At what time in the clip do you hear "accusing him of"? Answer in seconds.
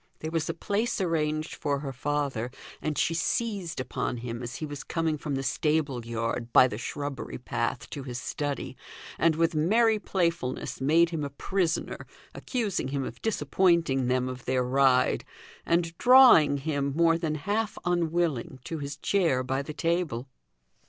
12.33-13.21